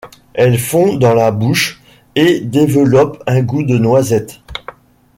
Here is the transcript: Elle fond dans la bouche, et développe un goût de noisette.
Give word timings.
Elle 0.33 0.57
fond 0.57 0.95
dans 0.95 1.13
la 1.13 1.29
bouche, 1.29 1.79
et 2.15 2.39
développe 2.39 3.21
un 3.27 3.43
goût 3.43 3.61
de 3.61 3.77
noisette. 3.77 4.39